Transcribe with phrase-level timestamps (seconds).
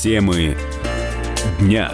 [0.00, 0.56] Темы
[1.58, 1.92] дня.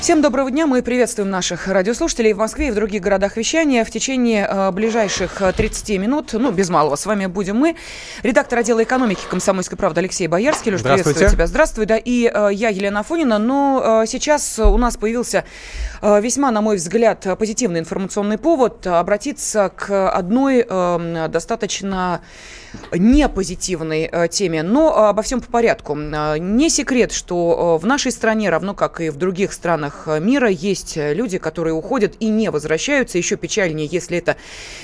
[0.00, 0.66] Всем доброго дня.
[0.66, 3.84] Мы приветствуем наших радиослушателей в Москве и в других городах вещания.
[3.84, 7.76] В течение э, ближайших 30 минут, ну, без малого, с вами будем мы.
[8.22, 10.72] Редактор отдела экономики «Комсомольской правды» Алексей Боярский.
[10.72, 11.46] Леш, приветствую тебя.
[11.46, 11.84] Здравствуй.
[11.84, 13.38] Да, и э, я, Елена Афонина.
[13.38, 15.44] Но э, сейчас у нас появился
[16.00, 22.22] э, весьма, на мой взгляд, позитивный информационный повод обратиться к одной э, достаточно
[22.92, 25.96] не позитивной э, теме, но э, обо всем по порядку.
[25.96, 30.94] Э, не секрет, что в нашей стране, равно как и в других странах мира, есть
[30.96, 33.18] люди, которые уходят и не возвращаются.
[33.18, 34.36] Еще печальнее, если это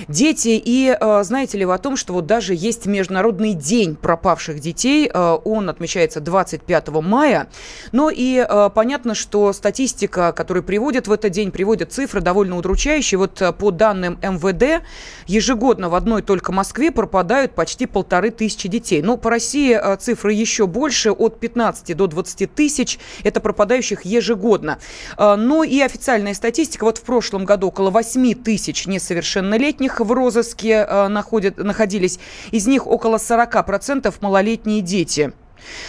[0.09, 0.60] дети.
[0.62, 5.11] И знаете ли вы о том, что вот даже есть Международный день пропавших детей.
[5.11, 7.48] Он отмечается 25 мая.
[7.92, 13.19] Но и понятно, что статистика, которую приводят в этот день, приводят цифры довольно удручающие.
[13.19, 14.84] Вот по данным МВД,
[15.27, 19.02] ежегодно в одной только Москве пропадают почти полторы тысячи детей.
[19.02, 22.98] Но по России э, цифры еще больше, от 15 до 20 тысяч.
[23.25, 24.78] Это пропадающих ежегодно.
[25.16, 26.84] Э, но и официальная статистика.
[26.84, 32.19] Вот в прошлом году около 8 тысяч несовершеннолетних в розыске э, находят, находились.
[32.50, 35.33] Из них около 40% малолетние дети.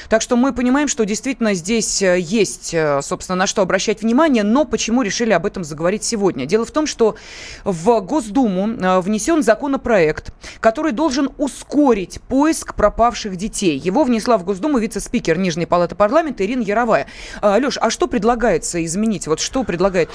[0.10, 4.44] Так что мы понимаем, что действительно здесь э, есть, э, собственно, на что обращать внимание,
[4.44, 6.46] но почему решили об этом заговорить сегодня?
[6.46, 7.16] Дело в том, что
[7.64, 13.78] в Госдуму э, внесен законопроект, который должен ускорить поиск пропавших детей.
[13.78, 17.08] Его внесла в Госдуму вице-спикер Нижней Палаты парламента Ирина Яровая.
[17.42, 19.28] Леш, а что предлагается изменить?
[19.28, 20.10] Вот что предлагает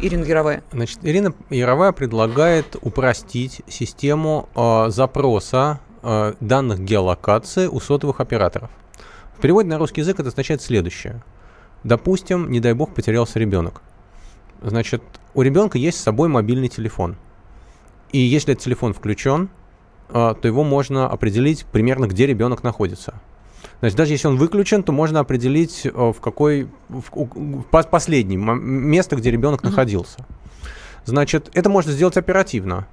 [0.00, 0.62] Ирина Яровая?
[0.72, 8.70] Значит, Ирина Яровая предлагает упростить систему э, запроса Э, данных геолокации у сотовых операторов.
[9.36, 11.22] В переводе на русский язык это означает следующее.
[11.84, 13.82] Допустим, не дай бог, потерялся ребенок.
[14.62, 15.02] Значит,
[15.34, 17.16] у ребенка есть с собой мобильный телефон.
[18.12, 19.50] И если этот телефон включен,
[20.08, 23.20] э, то его можно определить примерно, где ребенок находится.
[23.80, 28.38] Значит, даже если он выключен, то можно определить, э, в какой в, в, в последнее
[28.38, 29.68] место, где ребенок mm-hmm.
[29.68, 30.26] находился.
[31.04, 32.86] Значит, это можно сделать оперативно.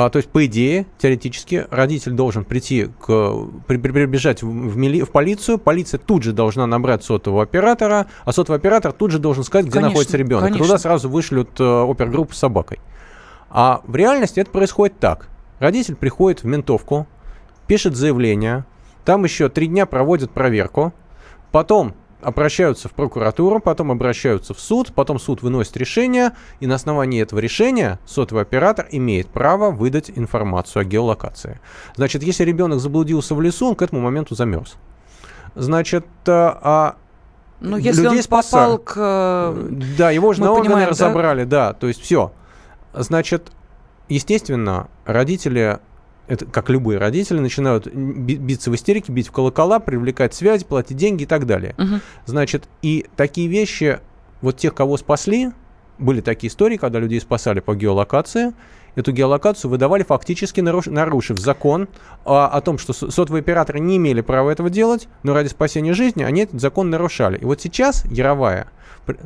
[0.00, 3.34] А, то есть, по идее, теоретически, родитель должен прийти к,
[3.66, 8.06] при, при, прибежать в, в, мили, в полицию, полиция тут же должна набрать сотового оператора,
[8.24, 10.44] а сотовый оператор тут же должен сказать, где конечно, находится ребенок.
[10.44, 10.64] Конечно.
[10.64, 12.78] Туда сразу вышлют э, опергруппу с собакой.
[13.50, 15.30] А в реальности это происходит так.
[15.58, 17.08] Родитель приходит в ментовку,
[17.66, 18.66] пишет заявление,
[19.04, 20.92] там еще три дня проводят проверку,
[21.50, 27.22] потом обращаются в прокуратуру, потом обращаются в суд, потом суд выносит решение, и на основании
[27.22, 31.60] этого решения сотовый оператор имеет право выдать информацию о геолокации.
[31.96, 34.76] Значит, если ребенок заблудился в лесу, он к этому моменту замерз.
[35.54, 36.96] Значит, э, а
[37.60, 38.62] ну, если людей он спасали.
[38.62, 38.94] попал к...
[38.96, 40.90] Э, да, его же на органы да?
[40.90, 42.32] разобрали, да, то есть все.
[42.94, 43.52] Значит,
[44.08, 45.80] естественно, родители
[46.28, 51.24] это как любые родители, начинают биться в истерике, бить в колокола, привлекать связи, платить деньги
[51.24, 51.74] и так далее.
[51.78, 52.00] Угу.
[52.26, 53.98] Значит, и такие вещи,
[54.42, 55.50] вот тех, кого спасли,
[55.98, 58.52] были такие истории, когда людей спасали по геолокации,
[58.94, 60.86] эту геолокацию выдавали фактически наруш...
[60.86, 61.88] нарушив закон
[62.24, 66.22] а, о том, что сотовые операторы не имели права этого делать, но ради спасения жизни
[66.22, 67.38] они этот закон нарушали.
[67.38, 68.68] И вот сейчас Яровая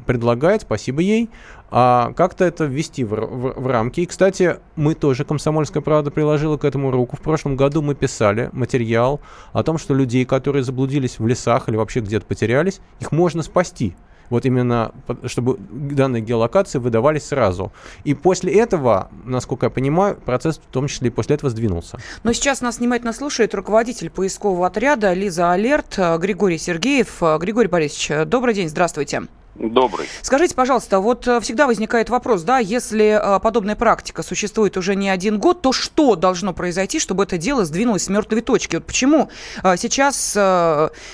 [0.06, 1.30] предлагает, спасибо ей,
[1.70, 4.00] а, как-то это ввести в, в, в рамки.
[4.00, 7.16] И, кстати, мы тоже, «Комсомольская правда», приложила к этому руку.
[7.16, 9.20] В прошлом году мы писали материал
[9.52, 13.96] о том, что людей, которые заблудились в лесах или вообще где-то потерялись, их можно спасти
[14.32, 14.92] вот именно,
[15.26, 17.70] чтобы данные геолокации выдавались сразу.
[18.02, 21.98] И после этого, насколько я понимаю, процесс в том числе и после этого сдвинулся.
[22.24, 27.22] Но сейчас нас внимательно слушает руководитель поискового отряда Лиза Алерт Григорий Сергеев.
[27.38, 29.22] Григорий Борисович, добрый день, здравствуйте.
[29.54, 30.08] Добрый.
[30.22, 35.10] Скажите, пожалуйста, вот э, всегда возникает вопрос, да, если э, подобная практика существует уже не
[35.10, 38.76] один год, то что должно произойти, чтобы это дело сдвинулось с мертвой точки?
[38.76, 39.28] Вот почему
[39.62, 40.38] э, сейчас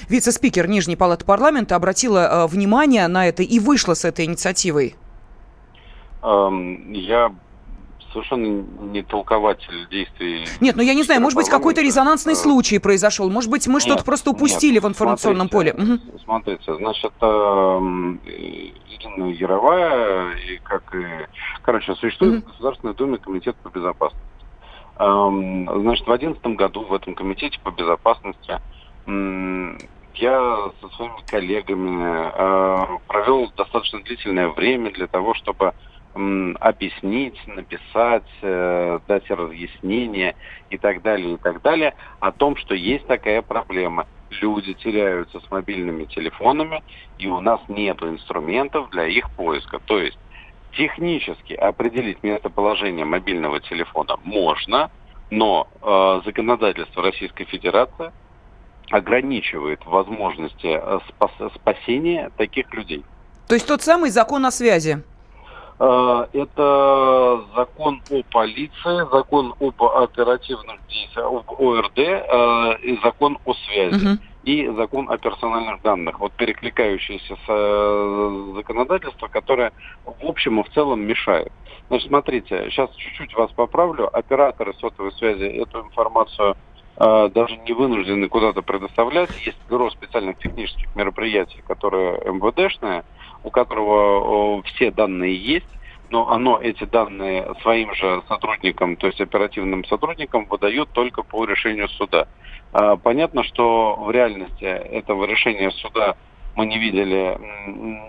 [0.08, 4.94] вице-спикер Нижней Палаты парламента обратила внимание на это и вышла с этой инициативой?
[6.22, 7.34] Эм, я
[8.12, 10.46] совершенно не толкователь действий.
[10.60, 14.04] Нет, ну я не знаю, может быть, какой-то резонансный случай произошел, может быть, мы что-то
[14.04, 15.94] просто упустили нет, в информационном смотрите, поле.
[15.94, 16.18] Угу.
[16.24, 21.04] Смотрите, значит, эм, Ирина Яровая, и как и...
[21.62, 22.42] Короче, существует угу.
[22.42, 24.24] в Государственной Думе комитет по безопасности.
[24.98, 28.58] Эм, значит, в 2011 году в этом комитете по безопасности
[30.18, 35.74] я со своими коллегами э, провел достаточно длительное время для того, чтобы
[36.60, 40.34] объяснить, написать, э, дать разъяснение
[40.70, 44.06] и так далее, и так далее о том, что есть такая проблема.
[44.30, 46.82] Люди теряются с мобильными телефонами,
[47.18, 49.78] и у нас нет инструментов для их поиска.
[49.86, 50.18] То есть
[50.72, 54.90] технически определить местоположение мобильного телефона можно,
[55.30, 58.12] Но э, законодательство Российской Федерации
[58.90, 63.04] ограничивает возможности э, спас спасения таких людей.
[63.46, 65.02] То есть тот самый закон о связи?
[65.80, 73.54] Э, это закон о полиции, закон об оперативных действиях, об ОРД э, и закон о
[73.54, 73.94] связи.
[73.94, 74.18] Угу.
[74.44, 76.20] И закон о персональных данных.
[76.20, 79.72] Вот перекликающиеся с законодательство, которое
[80.04, 81.52] в общем и в целом мешает.
[81.88, 84.08] Значит, смотрите, сейчас чуть-чуть вас поправлю.
[84.16, 86.56] Операторы сотовой связи эту информацию
[86.96, 89.30] э, даже не вынуждены куда-то предоставлять.
[89.44, 93.04] Есть бюро специальных технических мероприятий, которое МВДшное,
[93.42, 95.68] у которого все данные есть,
[96.10, 101.88] но оно эти данные своим же сотрудникам, то есть оперативным сотрудникам, выдает только по решению
[101.88, 102.26] суда.
[102.72, 106.16] Э, понятно, что в реальности этого решения суда
[106.58, 107.38] мы не видели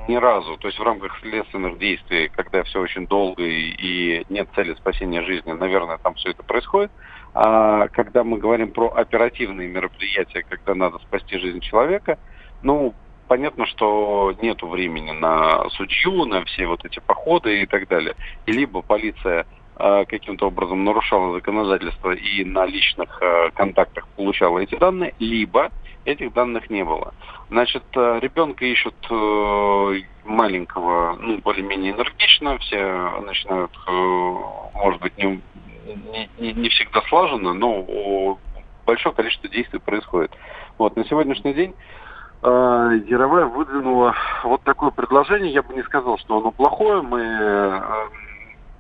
[0.08, 0.58] ни разу.
[0.58, 5.22] То есть в рамках следственных действий, когда все очень долго и, и нет цели спасения
[5.22, 6.92] жизни, наверное, там все это происходит.
[7.36, 12.18] А когда мы говорим про оперативные мероприятия, когда надо спасти жизнь человека,
[12.64, 12.96] ну,
[13.30, 18.16] понятно, что нет времени на судью, на все вот эти походы и так далее.
[18.48, 19.46] И либо полиция
[19.78, 25.70] э, каким-то образом нарушала законодательство и на личных э, контактах получала эти данные, либо
[26.06, 27.14] этих данных не было.
[27.50, 28.96] Значит, э, ребенка ищут
[30.26, 33.72] маленького, ну, более-менее энергично, все начинают,
[34.74, 35.40] может быть, не,
[36.40, 38.38] не, не всегда слаженно, но
[38.86, 40.32] большое количество действий происходит.
[40.80, 41.76] Вот, на сегодняшний день
[42.42, 45.52] Яровая выдвинула вот такое предложение.
[45.52, 47.02] Я бы не сказал, что оно плохое.
[47.02, 47.82] Мы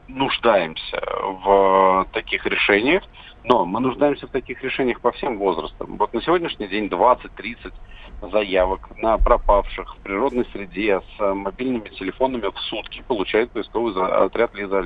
[0.07, 1.01] нуждаемся
[1.43, 3.03] в таких решениях.
[3.43, 5.97] Но мы нуждаемся в таких решениях по всем возрастам.
[5.97, 7.73] Вот на сегодняшний день 20-30
[8.21, 14.83] заявок на пропавших в природной среде с мобильными телефонами в сутки получает поисковый отряд Лиза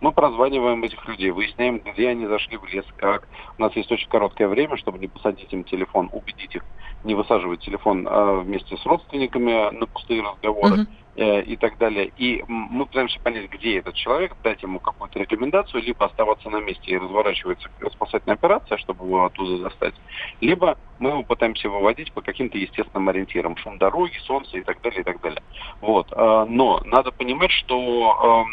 [0.00, 3.28] Мы прозваниваем этих людей, выясняем, где они зашли в лес, как.
[3.58, 6.64] У нас есть очень короткое время, чтобы не посадить им телефон, убедить их
[7.04, 10.82] не высаживать телефон а вместе с родственниками на пустые разговоры.
[10.82, 10.86] Uh-huh
[11.16, 12.10] и так далее.
[12.16, 16.90] И мы пытаемся понять, где этот человек, дать ему какую-то рекомендацию, либо оставаться на месте
[16.90, 19.94] и разворачивается спасательная операция, чтобы его оттуда достать,
[20.40, 25.02] либо мы его пытаемся выводить по каким-то естественным ориентирам, шум дороги, солнце и так далее,
[25.02, 25.42] и так далее.
[25.80, 26.10] Вот.
[26.10, 28.44] Э, но надо понимать, что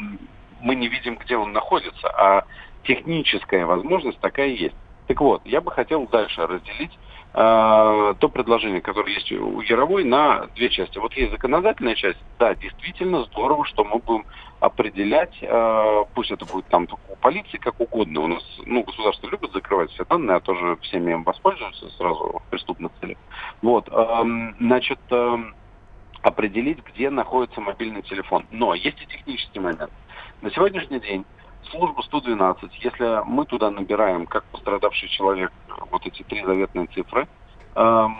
[0.00, 0.18] эм,
[0.60, 2.44] мы не видим, где он находится, а
[2.82, 4.74] техническая возможность такая есть.
[5.06, 6.98] Так вот, я бы хотел дальше разделить
[7.32, 10.98] то предложение, которое есть у Яровой, на две части.
[10.98, 14.24] Вот есть законодательная часть, да, действительно здорово, что мы будем
[14.60, 18.22] определять, э, пусть это будет там у полиции, как угодно.
[18.22, 22.50] У нас, ну, государство любит закрывать все данные, а тоже всеми им воспользуются сразу в
[22.50, 23.18] преступных целях.
[23.62, 25.38] Вот, э, значит, э,
[26.22, 28.46] определить, где находится мобильный телефон.
[28.50, 29.90] Но есть и технический момент.
[30.42, 31.24] На сегодняшний день
[31.70, 35.52] службу 112, если мы туда набираем, как пострадавший человек,
[35.90, 37.28] вот эти три заветные цифры,
[37.74, 38.16] эм,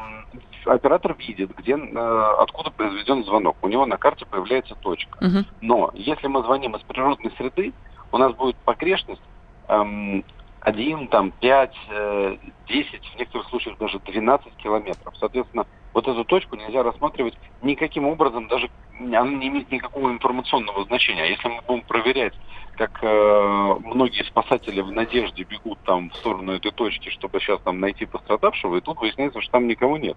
[0.65, 3.57] оператор видит, где, э, откуда произведен звонок.
[3.63, 5.19] У него на карте появляется точка.
[5.19, 5.45] Uh-huh.
[5.61, 7.73] Но если мы звоним из природной среды,
[8.13, 9.23] у нас будет погрешность
[9.69, 10.25] эм,
[10.61, 12.37] 1, там, 5, э,
[12.69, 15.15] 10, в некоторых случаях даже 12 километров.
[15.19, 15.67] Соответственно,
[15.99, 21.25] вот эту точку нельзя рассматривать никаким образом, даже она не имеет никакого информационного значения.
[21.25, 22.35] А если мы будем проверять,
[22.77, 27.81] как э, многие спасатели в надежде бегут там в сторону этой точки, чтобы сейчас там
[27.81, 30.17] найти пострадавшего, и тут выясняется, что там никого нет.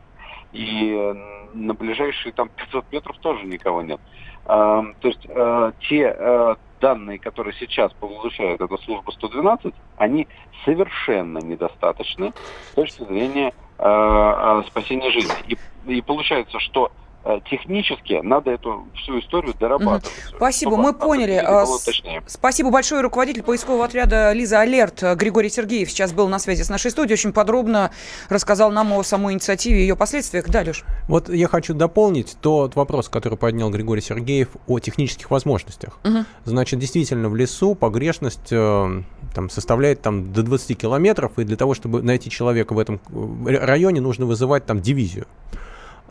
[0.51, 1.13] И э,
[1.55, 4.00] на ближайшие там 500 метров тоже никого нет.
[4.45, 10.27] Э, то есть э, те э, данные, которые сейчас получает эта служба 112, они
[10.63, 12.33] совершенно недостаточны
[12.71, 13.53] с точки зрения
[14.67, 15.41] спасения жизни.
[15.41, 15.57] И,
[15.91, 17.00] и получается, что Э,
[17.49, 20.05] технически надо эту всю историю дорабатывать.
[20.05, 20.37] Угу.
[20.37, 21.33] Спасибо, мы поняли.
[21.33, 21.65] А,
[22.27, 23.01] спасибо большое.
[23.01, 27.13] Руководитель поискового отряда Лиза Алерт Григорий Сергеев сейчас был на связи с нашей студией.
[27.13, 27.91] Очень подробно
[28.29, 30.47] рассказал нам о самой инициативе и ее последствиях.
[30.49, 30.83] Да, Леш?
[31.07, 35.99] Вот я хочу дополнить тот вопрос, который поднял Григорий Сергеев о технических возможностях.
[36.03, 36.25] Угу.
[36.45, 41.73] Значит, действительно, в лесу погрешность э, там, составляет там, до 20 километров, и для того,
[41.73, 42.99] чтобы найти человека в этом
[43.45, 45.27] э, районе, нужно вызывать там дивизию.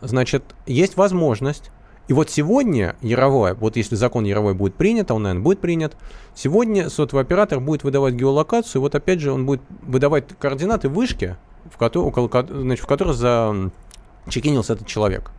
[0.01, 1.71] Значит, есть возможность
[2.07, 5.95] и вот сегодня Яровой, вот если закон Яровой будет принят, а он, наверное, будет принят,
[6.35, 11.37] сегодня сотовый оператор будет выдавать геолокацию, вот опять же он будет выдавать координаты вышки,
[11.71, 15.31] в, которой, около, значит, в которой зачекинился этот человек.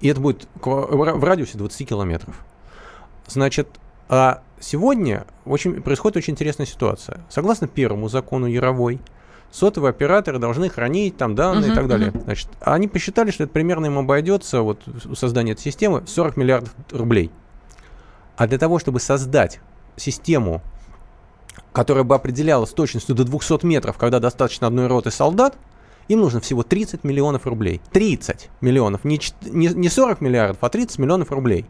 [0.00, 2.44] И это будет в радиусе 20 километров.
[3.28, 3.68] Значит,
[4.08, 7.20] а сегодня очень, происходит очень интересная ситуация.
[7.28, 9.00] Согласно первому закону Яровой,
[9.50, 12.10] сотовые операторы должны хранить там данные uh-huh, и так далее.
[12.10, 12.24] Uh-huh.
[12.24, 14.82] Значит, они посчитали, что это примерно им обойдется, вот
[15.14, 17.30] создание этой системы, 40 миллиардов рублей.
[18.36, 19.60] А для того, чтобы создать
[19.96, 20.62] систему
[21.72, 25.56] которая бы определяла с точностью до 200 метров, когда достаточно одной роты солдат,
[26.08, 27.80] им нужно всего 30 миллионов рублей.
[27.92, 29.04] 30 миллионов.
[29.04, 31.66] Не, не, не 40 миллиардов, а 30 миллионов рублей.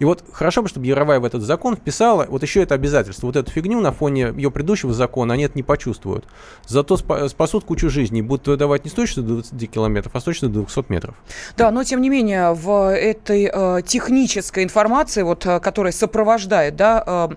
[0.00, 3.26] И вот хорошо бы, чтобы Яровая в этот закон вписала вот еще это обязательство.
[3.26, 6.24] Вот эту фигню на фоне ее предыдущего закона они это не почувствуют.
[6.66, 8.22] Зато спасут кучу жизней.
[8.22, 11.14] Будут выдавать не с точностью до 20 километров, а с точностью до 200 метров.
[11.58, 17.04] Да, но тем не менее в этой э, технической информации, вот, э, которая сопровождает да,
[17.06, 17.28] э,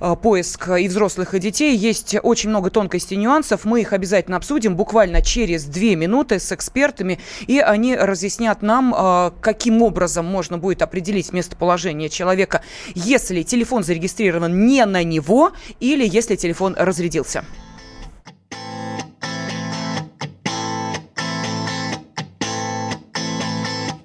[0.00, 3.64] э, поиск и взрослых, и детей, есть очень много тонкостей и нюансов.
[3.64, 9.30] Мы их обязательно обсудим буквально через две минуты с экспертами, и они разъяснят нам, э,
[9.40, 12.62] каким образом можно будет определить местоположение человека,
[12.94, 17.44] если телефон зарегистрирован не на него или если телефон разрядился.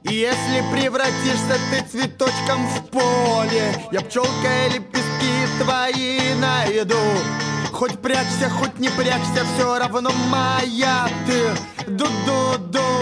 [0.08, 4.30] Если превратишься ты цветочком в поле Я пчелка
[4.68, 6.96] и лепестки твои найду.
[7.74, 11.92] Хоть прячься, хоть не прячься, все равно моя ты.
[11.92, 12.95] Ду-ду-ду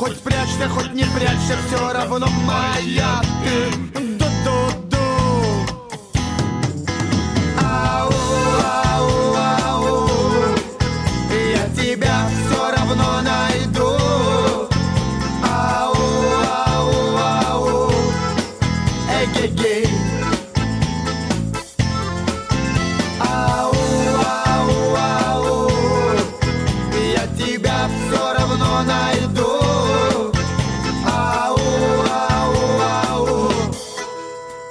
[0.00, 3.89] Хоть прячься, хоть не прячься, все равно моя ты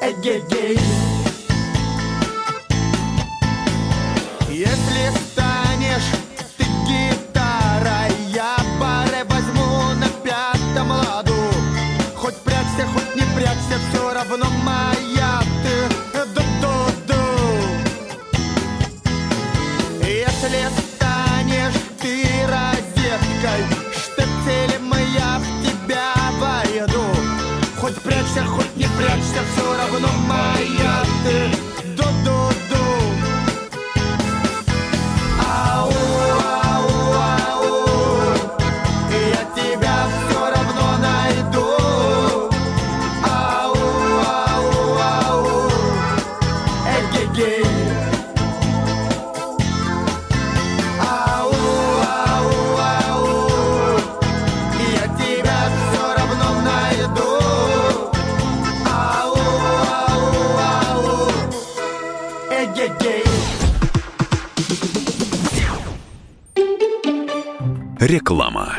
[0.09, 1.18] Эгегей Если
[68.09, 68.75] Реклама.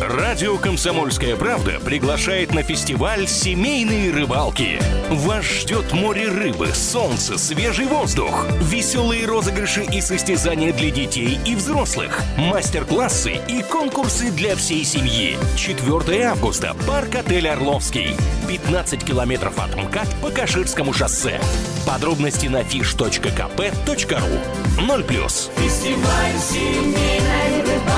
[0.00, 4.80] Радио «Комсомольская правда» приглашает на фестиваль «Семейные рыбалки».
[5.10, 12.22] Вас ждет море рыбы, солнце, свежий воздух, веселые розыгрыши и состязания для детей и взрослых,
[12.36, 15.36] мастер-классы и конкурсы для всей семьи.
[15.56, 16.76] 4 августа.
[16.86, 18.14] Парк отель «Орловский».
[18.48, 21.38] 15 километров от МКАД по Каширскому шоссе.
[21.86, 24.40] Подробности на fish.kp.ru
[24.78, 25.52] 0+.
[25.56, 27.97] Фестиваль семейной.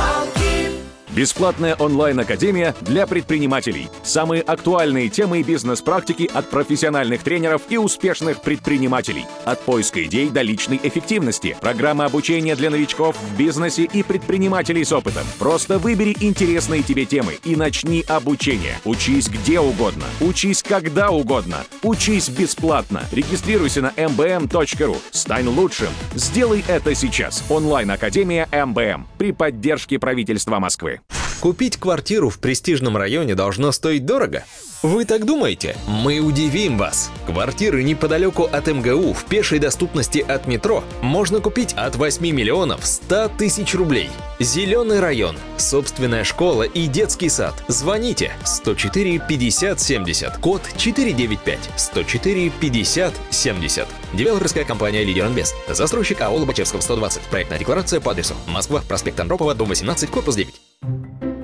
[1.20, 3.90] Бесплатная онлайн-академия для предпринимателей.
[4.02, 9.26] Самые актуальные темы и бизнес-практики от профессиональных тренеров и успешных предпринимателей.
[9.44, 11.58] От поиска идей до личной эффективности.
[11.60, 15.24] Программа обучения для новичков в бизнесе и предпринимателей с опытом.
[15.38, 18.78] Просто выбери интересные тебе темы и начни обучение.
[18.86, 20.06] Учись где угодно.
[20.22, 21.66] Учись когда угодно.
[21.82, 23.04] Учись бесплатно.
[23.12, 24.96] Регистрируйся на mbm.ru.
[25.10, 25.90] Стань лучшим.
[26.14, 27.44] Сделай это сейчас.
[27.50, 31.00] Онлайн-академия МБМ при поддержке правительства Москвы.
[31.40, 34.44] Купить квартиру в престижном районе должно стоить дорого?
[34.82, 35.75] Вы так думаете?
[35.88, 37.11] Мы удивим вас!
[37.25, 43.30] Квартиры неподалеку от МГУ в пешей доступности от метро можно купить от 8 миллионов 100
[43.38, 44.11] тысяч рублей.
[44.38, 47.54] Зеленый район, собственная школа и детский сад.
[47.68, 53.88] Звоните 104 50 70, код 495 104 50 70.
[54.12, 55.54] Девелоперская компания «Лидер Инвест».
[55.68, 57.23] Застройщик АО Лобачевского 120.
[57.30, 60.54] Проектная декларация по адресу Москва, проспект Андропова, дом 18, корпус 9.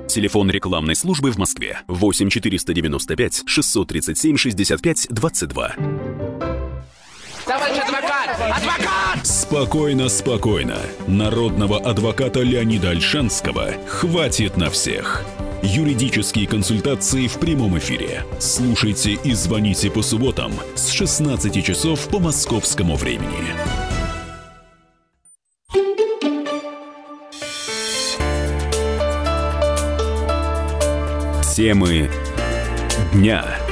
[0.07, 5.75] Телефон рекламной службы в Москве 8 495 637 65 22.
[7.45, 8.29] Товарищ адвокат!
[8.39, 9.27] Адвокат!
[9.27, 10.77] Спокойно, спокойно.
[11.07, 15.25] Народного адвоката Леонида Альшанского хватит на всех.
[15.61, 18.23] Юридические консультации в прямом эфире.
[18.39, 23.86] Слушайте и звоните по субботам с 16 часов по московскому времени.
[31.57, 32.07] Темы
[33.13, 33.66] дня.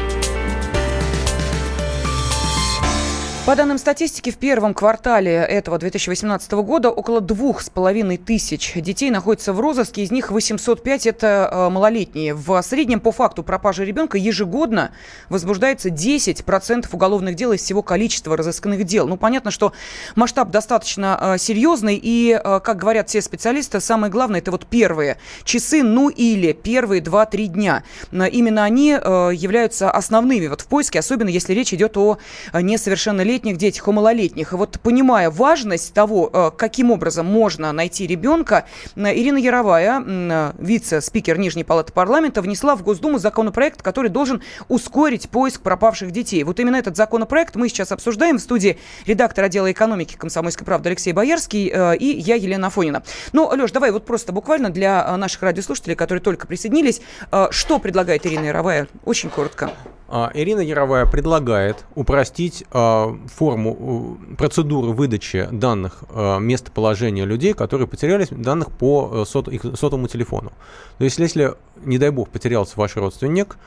[3.46, 9.12] По данным статистики, в первом квартале этого 2018 года около двух с половиной тысяч детей
[9.12, 12.34] находятся в розыске, из них 805– это э, малолетние.
[12.34, 14.90] В среднем по факту пропажи ребенка ежегодно
[15.30, 19.08] возбуждается 10% уголовных дел из всего количества разысканных дел.
[19.08, 19.74] Ну, понятно, что
[20.16, 25.18] масштаб достаточно э, серьезный, и, э, как говорят все специалисты, самое главное– это вот первые
[25.44, 27.84] часы, ну или первые 2-3 дня.
[28.12, 32.18] Именно они являются основными вот в поиске, особенно если речь идет о
[32.52, 34.54] несовершеннолетних малолетних детях, о малолетних.
[34.54, 38.66] И вот понимая важность того, э, каким образом можно найти ребенка,
[38.96, 45.30] э, Ирина Яровая, э, вице-спикер Нижней Палаты парламента, внесла в Госдуму законопроект, который должен ускорить
[45.30, 46.44] поиск пропавших детей.
[46.44, 51.12] Вот именно этот законопроект мы сейчас обсуждаем в студии редактор отдела экономики «Комсомольской правды» Алексей
[51.14, 51.66] Боярский
[51.96, 53.04] и я, Елена Афонина.
[53.34, 57.02] Ну, Леш, давай вот просто буквально для наших радиослушателей, которые только присоединились,
[57.50, 58.88] что предлагает Ирина Яровая?
[59.04, 59.72] Очень коротко.
[60.08, 68.30] А, Ирина Яровая предлагает упростить а, форму, процедуры выдачи данных а, местоположения людей, которые потерялись,
[68.30, 70.52] данных по э, сот, их сотовому телефону.
[70.98, 71.54] То есть, если,
[71.84, 73.58] не дай бог, потерялся ваш родственник,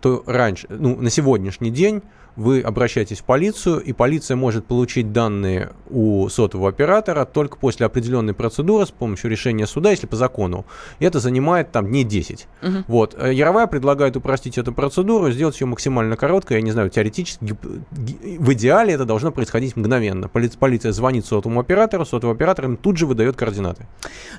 [0.00, 2.02] то раньше, ну, на сегодняшний день
[2.38, 8.32] вы обращаетесь в полицию, и полиция может получить данные у сотового оператора только после определенной
[8.32, 10.64] процедуры с помощью решения суда, если по закону.
[11.00, 12.46] И это занимает там дней 10.
[12.62, 12.70] Угу.
[12.86, 13.16] Вот.
[13.18, 16.58] Э, Яровая предлагает упростить эту процедуру, сделать ее максимально короткой.
[16.58, 17.56] Я не знаю, теоретически,
[17.90, 20.28] в идеале это должно происходить мгновенно.
[20.28, 23.86] Полиция звонит сотовому оператору, сотовый оператор им тут же выдает координаты.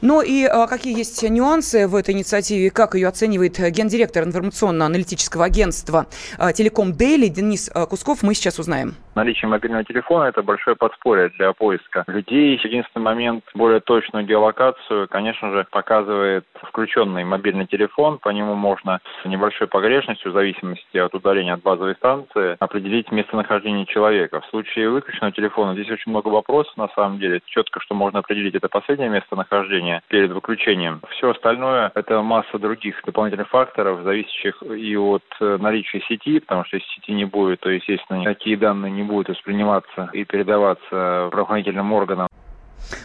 [0.02, 6.08] Ну и а, какие есть нюансы в этой инициативе, как ее оценивает гендиректор информационно-аналитического агентства
[6.38, 8.96] а, Телеком Дейли Денис а, Кусков, мы сейчас узнаем.
[9.20, 12.58] Наличие мобильного телефона– это большое подспорье для поиска людей.
[12.64, 18.18] Единственный момент, более точную геолокацию, конечно же, показывает включенный мобильный телефон.
[18.20, 23.86] По нему можно с небольшой погрешностью, в зависимости от удаления от базовой станции, определить местонахождение
[23.88, 24.40] человека.
[24.40, 27.42] В случае выключенного телефона здесь очень много вопросов, на самом деле.
[27.46, 31.02] Четко, что можно определить, это последнее местонахождение перед выключением.
[31.10, 36.78] Все остальное– это масса других дополнительных факторов, зависящих и от э, наличия сети, потому что
[36.78, 42.28] если сети не будет, то естественно, такие данные не будут восприниматься и передаваться правоохранительным органам.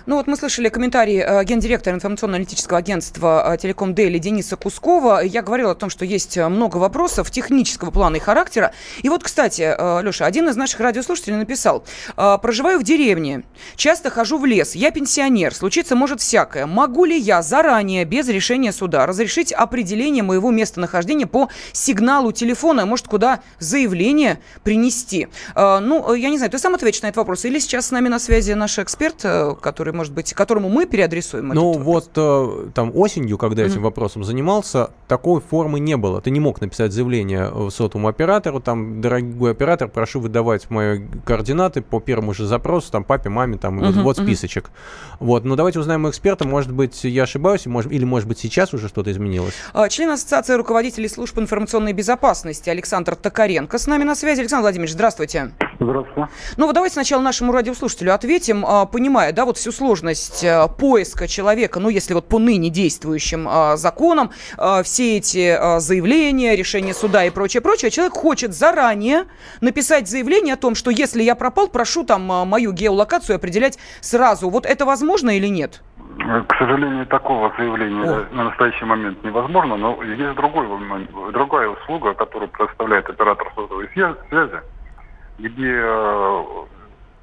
[0.07, 5.23] Ну вот мы слышали комментарии э, гендиректора информационно-аналитического агентства э, Телеком Дели Дениса Кускова.
[5.23, 8.73] Я говорила о том, что есть э, много вопросов технического плана и характера.
[9.03, 9.63] И вот, кстати,
[10.03, 11.85] Леша, один из наших радиослушателей написал.
[12.17, 13.43] Проживаю в деревне,
[13.77, 16.67] часто хожу в лес, я пенсионер, случиться может всякое.
[16.67, 22.87] Могу ли я заранее, без решения суда, разрешить определение моего местонахождения по сигналу телефона?
[22.87, 25.29] Может, куда заявление принести?
[25.55, 27.45] Ну, я не знаю, ты сам ответишь на этот вопрос?
[27.45, 29.25] Или сейчас с нами на связи наш эксперт,
[29.65, 33.67] который, может быть, которому мы переадресуем Ну вот э, там осенью, когда mm-hmm.
[33.67, 36.21] этим вопросом занимался, такой формы не было.
[36.21, 41.81] Ты не мог написать заявление в сотовому оператору, там, дорогой оператор, прошу выдавать мои координаты
[41.81, 43.93] по первому же запросу, там, папе, маме, там, mm-hmm.
[43.93, 44.67] вот, вот списочек.
[44.67, 45.17] Mm-hmm.
[45.21, 48.75] Вот, ну давайте узнаем у эксперта, может быть, я ошибаюсь, может, или, может быть, сейчас
[48.75, 49.55] уже что-то изменилось.
[49.73, 54.41] А, член Ассоциации руководителей служб информационной безопасности Александр Токаренко с нами на связи.
[54.41, 55.53] Александр Владимирович, здравствуйте.
[55.81, 56.29] Здравствуйте.
[56.59, 61.29] Ну вот давайте сначала нашему радиослушателю ответим, а, понимая, да, вот всю сложность а, поиска
[61.29, 64.31] человека, ну если вот по ныне действующим а, законам,
[64.85, 69.25] все эти заявления, решения суда и прочее, прочее, человек хочет заранее
[69.61, 74.49] написать заявление о том, что если я пропал, прошу там мою геолокацию определять сразу.
[74.49, 75.83] Вот это возможно или нет?
[76.19, 78.27] К сожалению, такого заявления О.
[78.33, 80.67] на настоящий момент невозможно, но есть другой,
[81.33, 84.61] другая услуга, которую предоставляет оператор сотовой связи
[85.39, 86.45] где э,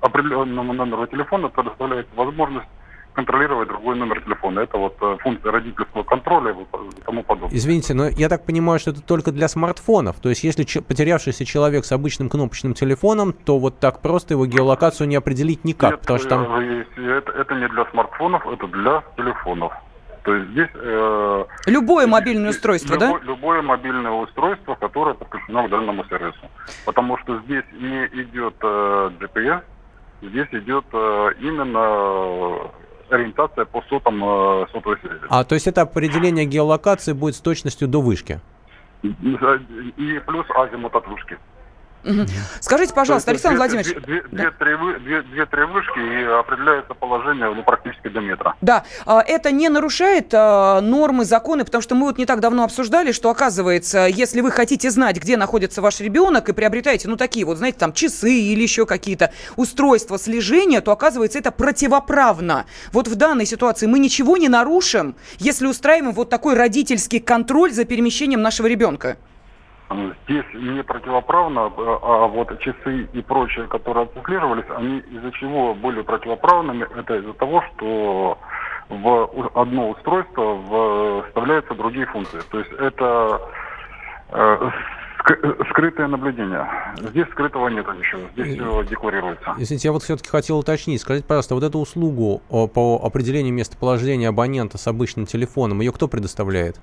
[0.01, 2.67] определенному номеру телефона предоставляется возможность
[3.13, 4.61] контролировать другой номер телефона.
[4.61, 7.57] Это вот э, функция родительского контроля и тому подобное.
[7.57, 10.17] Извините, но я так понимаю, что это только для смартфонов.
[10.19, 15.07] То есть если потерявшийся человек с обычным кнопочным телефоном, то вот так просто его геолокацию
[15.07, 16.43] не определить никак, Нет, потому что там...
[16.43, 19.73] Э, это, это не для смартфонов, это для телефонов.
[20.23, 20.69] То есть здесь...
[20.75, 23.25] Э, любое мобильное устройство, любое, да?
[23.25, 26.49] Любое мобильное устройство, которое подключено к данному сервису.
[26.85, 29.63] Потому что здесь не идет э, GPS,
[30.21, 32.71] здесь идет э, именно
[33.09, 35.19] ориентация по сотам э, сотовой связи.
[35.29, 38.39] А, то есть это определение геолокации будет с точностью до вышки?
[39.03, 41.37] И плюс азимут от вышки.
[42.03, 42.25] Угу.
[42.59, 44.03] Скажите, пожалуйста, Александр две, Владимирович.
[44.05, 44.99] Две, две, да.
[44.99, 48.55] две, две, три вышки и определяется положение ну, практически до метра.
[48.61, 52.63] Да, а, это не нарушает а, нормы, законы, потому что мы вот не так давно
[52.63, 57.45] обсуждали, что оказывается, если вы хотите знать, где находится ваш ребенок и приобретаете, ну, такие
[57.45, 62.65] вот, знаете, там, часы или еще какие-то устройства слежения, то оказывается, это противоправно.
[62.91, 67.85] Вот в данной ситуации мы ничего не нарушим, если устраиваем вот такой родительский контроль за
[67.85, 69.17] перемещением нашего ребенка.
[70.27, 76.87] Здесь не противоправно, а вот часы и прочее, которые отциклировались, они из-за чего были противоправными?
[76.97, 78.37] Это из-за того, что
[78.89, 82.39] в одно устройство вставляются другие функции.
[82.51, 83.41] То есть это
[84.29, 84.69] э,
[85.69, 86.67] скрытое наблюдение.
[86.97, 89.55] Здесь скрытого нет ничего, здесь все декларируется.
[89.57, 91.01] Извините, я вот все-таки хотел уточнить.
[91.01, 96.79] Скажите, пожалуйста, вот эту услугу по определению местоположения абонента с обычным телефоном, ее кто предоставляет?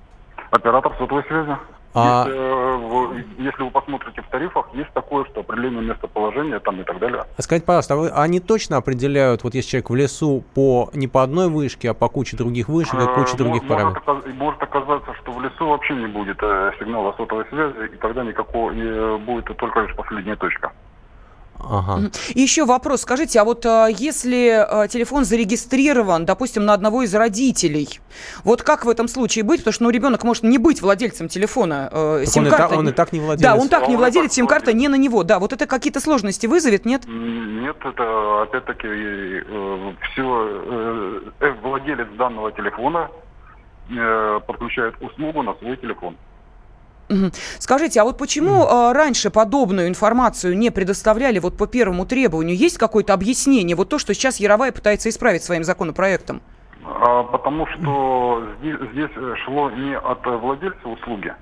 [0.51, 1.57] Оператор сотовой связи.
[1.93, 2.25] А...
[2.27, 6.99] Есть, э, если вы посмотрите в тарифах, есть такое, что определение местоположения там и так
[6.99, 7.23] далее.
[7.37, 11.07] А скажите, пожалуйста, а вы, они точно определяют, вот если человек в лесу по не
[11.07, 13.67] по одной вышке, а по куче других вышек и куче э, других может,
[14.03, 14.35] параметров?
[14.35, 18.71] Может оказаться, что в лесу вообще не будет э, сигнала сотовой связи, и тогда никакого
[18.71, 20.71] не будет только лишь последняя точка.
[21.59, 22.09] Ага.
[22.33, 23.01] И еще вопрос.
[23.01, 27.99] Скажите, а вот а, если а, телефон зарегистрирован, допустим, на одного из родителей,
[28.43, 29.59] вот как в этом случае быть?
[29.59, 31.89] Потому что ну, ребенок может не быть владельцем телефона.
[31.91, 32.73] Э, сим-карта...
[32.73, 33.41] Он, он и так не владелец.
[33.41, 35.23] Да, он так не владелец, сим-карта не на него.
[35.23, 37.03] Да, вот это какие-то сложности вызовет, нет?
[37.07, 43.09] Нет, это опять-таки э, все э, э, владелец данного телефона
[43.89, 46.15] э, подключает услугу на свой телефон.
[47.59, 48.93] Скажите, а вот почему mm.
[48.93, 52.55] раньше подобную информацию не предоставляли вот по первому требованию?
[52.55, 53.75] Есть какое-то объяснение?
[53.75, 56.41] Вот то, что сейчас Яровая пытается исправить своим законопроектом.
[56.83, 59.11] А, потому что здесь, здесь
[59.45, 61.33] шло не от владельца услуги,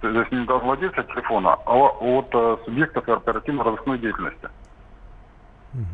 [0.00, 4.48] то есть не от владельца телефона, а от э, субъектов оперативно-розыскной деятельности.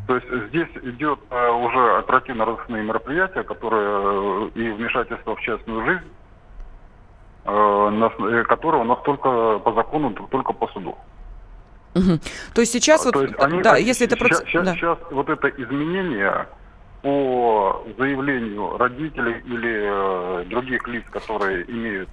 [0.06, 6.10] То есть здесь идет э, уже оперативно-розыскные мероприятия, которые э, и вмешательство в частную жизнь
[7.46, 10.96] Э, э, которая у нас только по закону, только по суду.
[11.94, 12.18] Угу.
[12.54, 14.74] То есть сейчас То вот, есть они, да, если это сейчас, да.
[14.74, 16.48] сейчас вот это изменение
[17.02, 22.08] по заявлению родителей или э, других лиц, которые имеют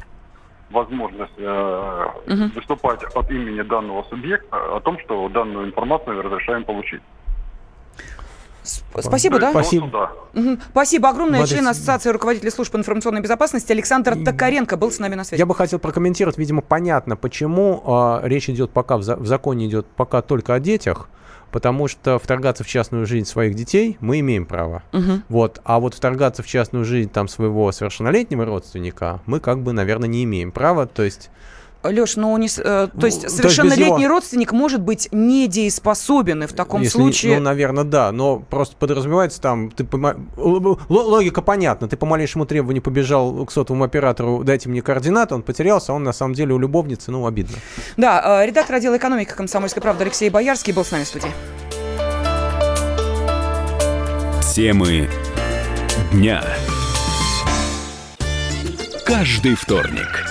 [0.69, 2.51] возможность э, угу.
[2.53, 7.01] выступать от имени данного субъекта о том, что данную информацию разрешаем получить.
[8.63, 9.51] Спасибо, да?
[9.51, 10.11] Спасибо.
[10.33, 10.57] Угу.
[10.71, 11.45] Спасибо огромное.
[11.45, 15.39] Член Ассоциации руководителей служб информационной безопасности Александр Токаренко был с нами на связи.
[15.39, 17.83] Я бы хотел прокомментировать, видимо, понятно, почему
[18.23, 21.09] э, речь идет пока, в, за, в законе идет пока только о детях,
[21.51, 24.83] потому что вторгаться в частную жизнь своих детей мы имеем право.
[24.93, 25.21] Угу.
[25.29, 30.07] Вот, а вот вторгаться в частную жизнь там своего совершеннолетнего родственника мы как бы, наверное,
[30.07, 31.29] не имеем права, то есть
[31.83, 34.15] Леш, ну, не, э, то есть совершеннолетний его...
[34.15, 37.37] родственник может быть недееспособен, и в таком Если, случае...
[37.37, 40.15] Ну, наверное, да, но просто подразумевается там, ты пома...
[40.37, 45.93] логика понятна, ты по малейшему требованию побежал к сотовому оператору, дайте мне координаты, он потерялся,
[45.93, 47.57] он на самом деле у любовницы, ну, обидно.
[47.97, 51.31] Да, э, редактор отдела экономики комсомольской правды Алексей Боярский был с нами в студии.
[54.53, 55.09] Темы
[56.11, 56.43] дня.
[59.05, 60.30] Каждый вторник